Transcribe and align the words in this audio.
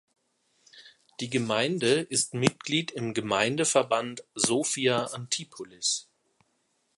Die 1.19 1.29
Gemeinde 1.29 1.99
ist 1.99 2.33
Mitglied 2.33 2.89
im 2.89 3.13
Gemeindeverband 3.13 4.23
Sophia 4.33 5.05
Antipolis. 5.05 6.07